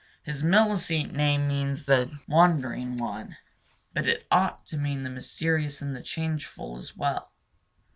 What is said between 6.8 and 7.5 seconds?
well.